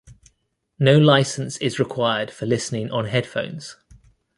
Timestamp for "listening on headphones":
2.47-3.75